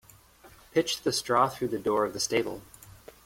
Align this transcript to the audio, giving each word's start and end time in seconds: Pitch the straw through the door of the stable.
Pitch 0.71 1.03
the 1.03 1.11
straw 1.13 1.47
through 1.47 1.67
the 1.67 1.77
door 1.77 2.05
of 2.05 2.13
the 2.13 2.19
stable. 2.19 2.63